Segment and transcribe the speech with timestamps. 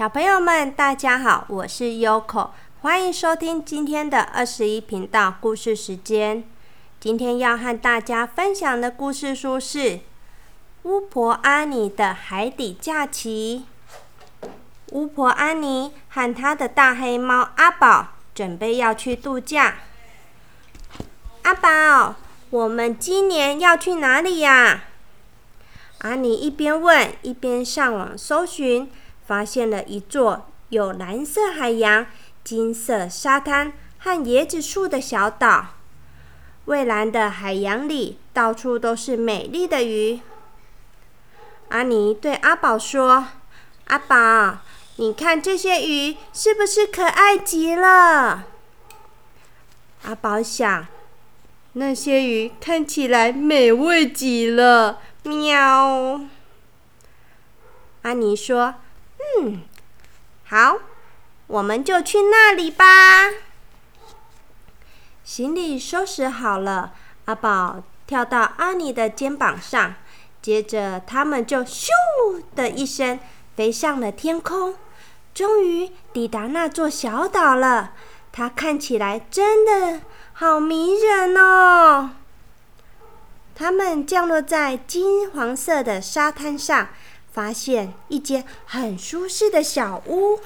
[0.00, 6.42] 小朋友们，大家好，我是 Yoko，欢迎收听今天的二十一频道故事时间。
[6.98, 9.78] 今天要和大家分享的故事书是
[10.84, 13.66] 《巫婆安妮的海底假期》。
[14.92, 19.80] 巫婆安妮和她的大黑猫阿宝准备要去度假。
[21.42, 22.14] 阿宝，
[22.48, 24.84] 我们今年要去哪里呀？
[25.98, 28.90] 安妮一边问，一边上网搜寻，
[29.30, 32.04] 发现了一座有蓝色海洋、
[32.42, 35.66] 金色沙滩和椰子树的小岛。
[36.64, 40.18] 蔚蓝的海洋里，到处都是美丽的鱼。
[41.68, 43.28] 阿妮对阿宝说
[43.86, 44.58] ：“阿宝，
[44.96, 48.46] 你看这些鱼是不是可爱极了？”
[50.02, 50.88] 阿宝想，
[51.74, 54.98] 那些鱼看起来美味极了。
[55.22, 56.20] 喵。
[58.02, 58.74] 阿妮说
[59.42, 59.62] ：“嗯，
[60.44, 60.76] 好，
[61.46, 62.84] 我们就去那里吧。”
[65.24, 66.92] 行李收拾好了，
[67.24, 69.94] 阿宝跳到安妮的肩膀上，
[70.42, 71.88] 接着他们就咻
[72.54, 73.18] 的一声
[73.56, 74.74] 飞上了天空，
[75.32, 77.92] 终于抵达那座小岛了。
[78.32, 82.10] 它看起来真的好迷人哦。
[83.54, 86.88] 他们降落在金黄色的沙滩上，
[87.32, 90.40] 发现一间很舒适的小屋。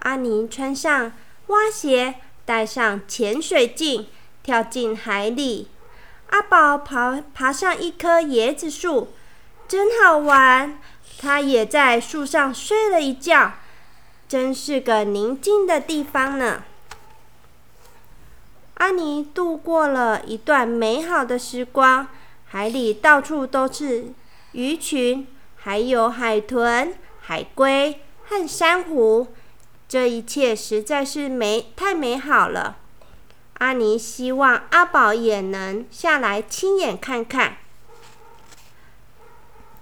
[0.00, 1.12] 阿妮穿上
[1.48, 4.06] 蛙鞋，戴上潜水镜，
[4.42, 5.68] 跳进海里。
[6.28, 9.12] 阿宝爬爬上一棵椰子树，
[9.68, 10.78] 真好玩。
[11.18, 13.54] 他也在树上睡了一觉，
[14.28, 16.64] 真是个宁静的地方呢。
[18.74, 22.06] 阿妮度过了一段美好的时光，
[22.44, 24.12] 海里到处都是
[24.56, 29.26] 鱼群，还有海豚、海龟和珊瑚，
[29.86, 32.76] 这一切实在是美太美好了。
[33.58, 37.58] 阿妮希望阿宝也能下来亲眼看看。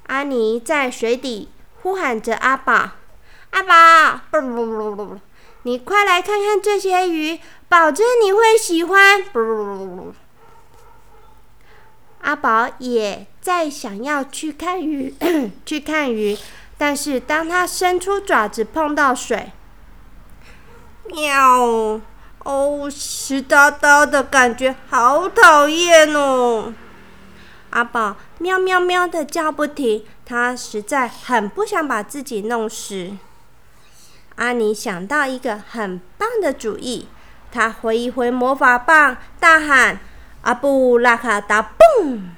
[0.08, 1.50] 阿妮在水底
[1.82, 2.90] 呼喊着：“阿宝，
[3.50, 4.22] 阿宝！”
[5.62, 7.38] 你快来看看这些鱼，
[7.68, 9.22] 保证你会喜欢。
[12.24, 15.14] 阿宝也在想要去看鱼，
[15.66, 16.36] 去看鱼，
[16.78, 19.52] 但是当他伸出爪子碰到水，
[21.04, 22.00] 喵！
[22.44, 26.72] 哦，湿哒哒的感觉，好讨厌哦！
[27.70, 33.12] 阿宝喵喵喵的叫不停，他实在很不想把自己弄湿。
[34.36, 37.08] 阿尼想到一个很棒的主意，
[37.52, 40.00] 他挥一挥魔法棒，大喊
[40.44, 42.34] ：“阿布拉卡达蹦！”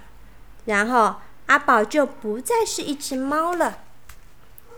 [0.64, 3.78] 然后阿宝就不再是一只猫了，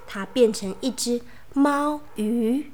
[0.07, 1.23] 它变成一只
[1.55, 2.73] 猫鱼。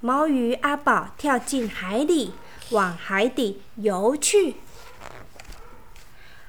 [0.00, 2.34] 猫鱼阿宝跳进海里，
[2.70, 4.56] 往海底游去。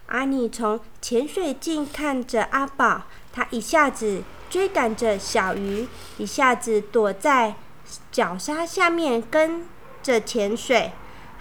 [0.07, 4.23] 阿尼从潜水镜看着阿宝，他一下子。
[4.47, 7.55] 追赶着小鱼，一下子躲在
[8.09, 9.65] 脚沙下面跟
[10.01, 10.93] 着潜水，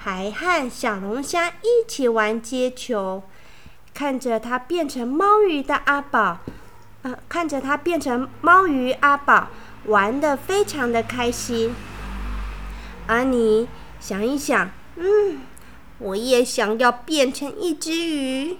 [0.04, 3.22] 还和小龙虾一起玩接球。
[3.94, 6.40] 看着它变成猫鱼的阿宝，
[7.00, 9.48] 呃，看着它变成猫鱼阿宝
[9.86, 11.74] 玩的非常的开心。
[13.06, 13.66] 安妮
[13.98, 15.40] 想一想，嗯，
[15.96, 18.58] 我也想要变成一只鱼，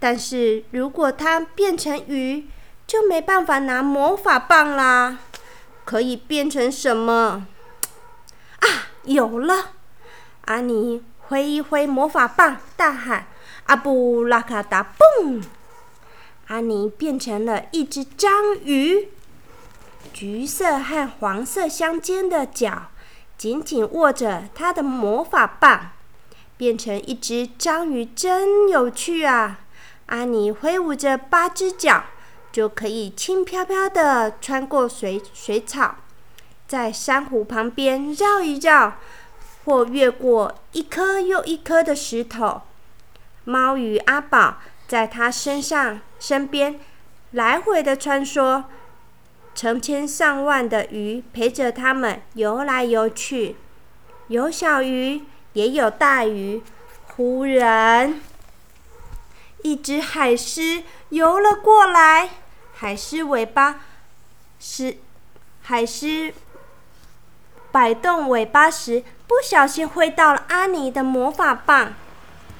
[0.00, 2.48] 但是如果它变成鱼。
[2.90, 5.18] 就没办法拿魔法棒啦，
[5.84, 7.46] 可以变成什么？
[8.58, 8.66] 啊，
[9.04, 9.72] 有了！
[10.46, 13.26] 阿妮挥一挥魔法棒，大喊
[13.66, 15.42] ：“阿布拉卡达蹦！”
[16.48, 19.08] 阿妮变成了一只章鱼，
[20.12, 22.88] 橘色和黄色相间的脚
[23.38, 25.92] 紧紧握着她的魔法棒，
[26.56, 29.60] 变成一只章鱼真有趣啊！
[30.06, 32.04] 阿妮挥舞着八只脚。
[32.52, 35.94] 就可以轻飘飘的穿过水水草，
[36.70, 38.92] 在珊瑚旁边绕一绕，
[39.64, 42.62] 或越过一颗又一颗的石头。
[43.42, 46.78] 猫鱼阿宝在它身上身边
[47.32, 48.62] 来回的穿梭，
[49.52, 53.56] 成千上万的鱼陪着它们游来游去，
[54.28, 55.24] 有小鱼
[55.54, 56.62] 也有大鱼。
[57.16, 58.20] 忽然，
[59.64, 62.30] 一只海狮游了过来。
[62.74, 63.80] 海狮尾巴
[64.60, 64.98] 是
[65.62, 66.32] 海狮
[67.72, 71.94] 摆动尾巴时，不小心挥到了阿尼的魔法棒。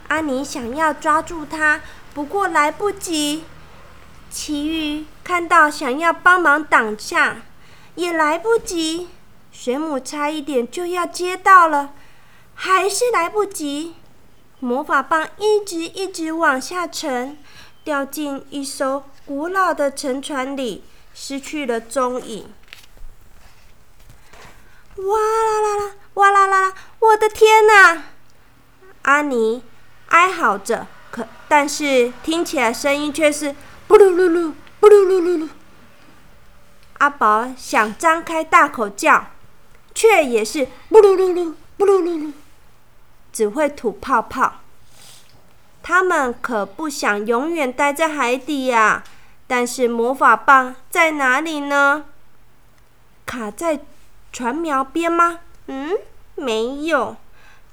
[0.09, 1.81] 阿尼想要抓住它，
[2.15, 3.45] 不过来不及。
[4.31, 7.39] 奇遇看到，想要帮忙挡下，
[7.97, 9.09] 也来不及。
[9.51, 11.93] 水母差一点就要接到了，
[12.55, 13.95] 还是来不及。
[14.61, 17.37] 魔法棒一直一直往下沉，
[17.83, 22.47] 掉进一艘古老的沉船里，失去了踪影。
[25.07, 25.93] 哇啦啦啦！
[26.15, 26.75] 哇啦啦啦！
[26.99, 28.03] 我的天哪！
[29.03, 29.63] 阿尼
[30.09, 33.55] 哀嚎着，可但是听起来声音却是
[33.87, 35.49] 布噜噜噜，布噜噜噜噜。
[36.99, 39.29] 阿宝想张开大口叫，
[39.95, 42.33] 却也是布噜噜噜，布噜噜噜，
[43.33, 44.57] 只会吐泡泡。
[45.83, 49.03] 他们可不想永远待在海底呀！
[49.47, 52.05] 但是魔法棒在哪里呢？
[53.25, 53.81] 卡在
[54.33, 55.41] 船苗边吗？
[55.67, 55.99] 嗯，
[56.35, 57.17] 没有。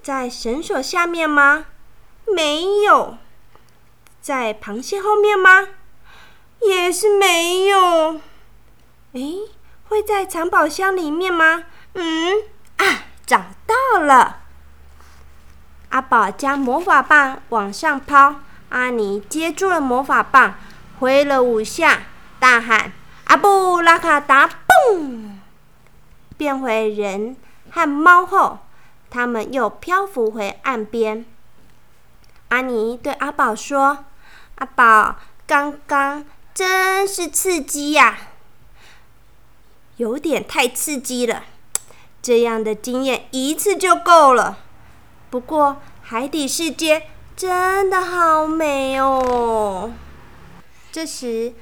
[0.02, 1.66] 在绳索下面吗？
[2.26, 3.18] 没有。
[4.22, 5.68] 在螃蟹后面吗？
[6.62, 8.22] 也是没有。
[9.14, 9.50] 诶，
[9.88, 11.64] 会在藏宝箱里面吗？
[11.94, 12.34] 嗯，
[12.78, 14.40] 啊，找到了。
[15.90, 20.56] 阿宝将魔法棒往上抛，阿尼接住了魔法棒，
[21.00, 22.04] 挥了五下，
[22.40, 22.92] 大喊
[23.26, 25.27] ：“阿布拉卡达！”嘣，
[26.38, 27.36] 变回人
[27.72, 28.60] 和猫后。
[29.10, 31.26] 他们又漂浮回岸边。
[32.50, 34.06] 阿尼对阿宝说
[34.56, 35.16] ：“阿宝，
[35.48, 38.18] 刚刚真是刺激呀，
[39.96, 41.44] 有点太刺激了。
[42.22, 44.58] 这样的经验一次就够了。
[45.30, 47.04] 不过海底世界
[47.38, 49.94] 真的好美哦。”
[50.92, 51.54] 这时，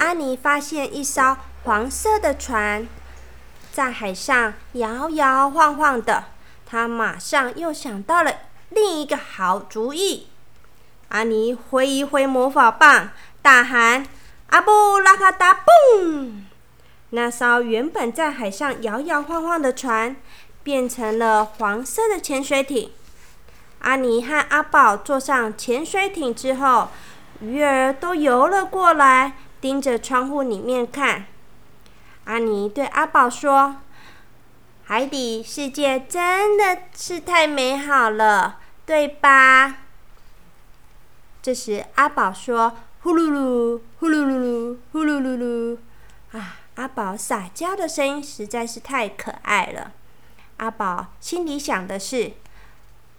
[0.00, 2.88] 阿尼发现一艘黄色的船
[3.72, 6.24] 在海上摇摇晃晃的。
[6.66, 8.32] 他马上又想到了
[8.68, 10.28] 另一个好主意。
[11.08, 13.10] 阿尼挥一挥魔法棒，
[13.42, 14.06] 大喊
[14.50, 16.42] ：“阿布拉卡达！”嘣！
[17.10, 20.14] 那艘原本在海上摇摇晃晃的船，
[20.62, 22.92] 变成了黄色的潜水艇。
[23.80, 26.90] 阿尼和阿宝坐上潜水艇之后，
[27.40, 31.26] 鱼儿都游了过来，盯着窗户里面看。
[32.24, 33.76] 阿尼对阿宝说。
[34.84, 39.82] 海底世界真的是太美好了，对吧？
[41.40, 45.78] 这时阿宝说：“呼噜噜，呼噜噜噜，呼噜噜噜。”
[46.36, 49.92] 啊，阿宝撒娇的声音实在是太可爱了。
[50.56, 52.32] 阿宝心里想的是：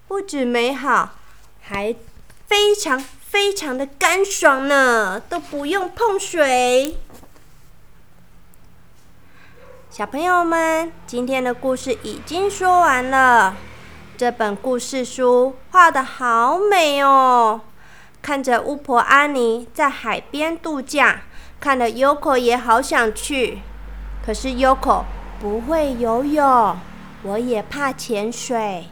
[0.09, 1.11] 不止美好，
[1.61, 1.95] 还
[2.47, 6.97] 非常非常的干爽呢，都不用碰水。
[9.91, 13.57] 小朋友们，今天的故事已经说完了。
[14.15, 17.59] 这本故事书画的好美哦，
[18.21, 21.23] 看着巫婆阿尼在海边度假，
[21.59, 23.59] 看了 Yoko 也好想去。
[24.25, 25.03] 可是 Yoko
[25.41, 26.77] 不会游泳，
[27.23, 28.85] 我也怕潜水。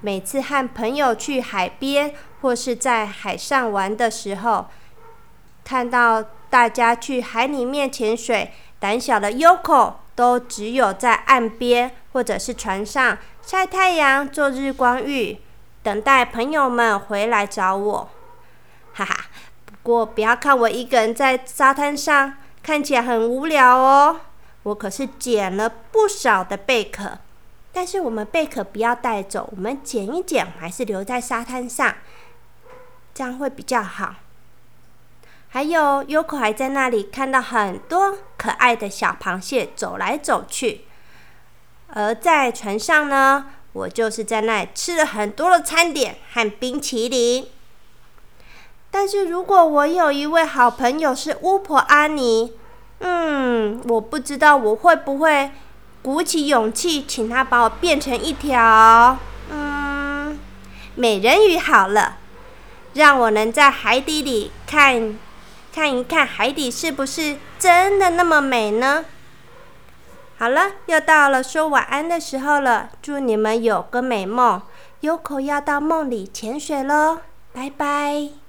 [0.00, 4.68] 每次和朋友去海边或是在海上玩的时候，
[5.62, 8.52] 看到大家去海里面潜水，
[8.84, 9.94] 胆小的 Yoko。
[10.16, 15.40] 都只有在岸边或者是船上晒太阳做日光浴，
[15.82, 18.08] 等待朋友们回来找我。
[18.92, 19.24] 哈哈，
[19.66, 24.20] 不过不要看我一个人在沙滩上，看起来很无聊哦。
[24.62, 27.18] 我可是捡了不少的贝壳，
[27.72, 31.92] 但是我们贝壳不要带走，我们捡一捡，还是留在沙滩上，
[33.12, 34.14] 这样会比较好。
[35.54, 40.80] 还有，Uko 还在那里看到很多可爱的小螃蟹走来走去，
[41.90, 47.46] 而在船上呢，我就是在那里吃了很多的餐点和冰淇淋。
[48.90, 52.54] 但是如果我有一位好朋友是巫婆阿尼，
[52.98, 55.52] 嗯，我不知道我会不会
[56.02, 59.16] 鼓起勇气请她把我变成一条
[59.52, 60.36] 嗯
[60.96, 62.16] 美人鱼好了，
[62.94, 65.16] 让我能在海底里看。
[65.74, 69.04] 看一看海底是不是真的那么美呢？
[70.38, 72.90] 好了，又到了说晚安的时候了。
[73.02, 74.62] 祝你们有个美梦。
[75.00, 77.18] 优口要到梦里潜水喽，
[77.52, 78.43] 拜拜。